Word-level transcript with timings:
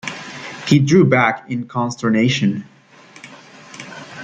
He 0.67 0.79
drew 0.79 1.05
back 1.07 1.47
in 1.51 1.67
consternation. 1.67 2.65